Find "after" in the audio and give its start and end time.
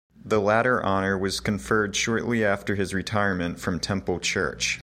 2.43-2.73